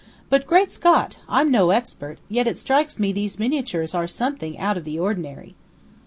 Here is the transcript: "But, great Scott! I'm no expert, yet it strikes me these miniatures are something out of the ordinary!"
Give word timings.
"But, 0.31 0.47
great 0.47 0.71
Scott! 0.71 1.19
I'm 1.29 1.51
no 1.51 1.69
expert, 1.69 2.17
yet 2.27 2.47
it 2.47 2.57
strikes 2.57 2.97
me 2.97 3.11
these 3.11 3.37
miniatures 3.37 3.93
are 3.93 4.07
something 4.07 4.57
out 4.57 4.75
of 4.75 4.83
the 4.83 4.97
ordinary!" 4.97 5.53